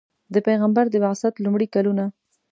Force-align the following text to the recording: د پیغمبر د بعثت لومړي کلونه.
د 0.33 0.35
پیغمبر 0.47 0.85
د 0.89 0.95
بعثت 1.03 1.33
لومړي 1.43 1.67
کلونه. 1.75 2.05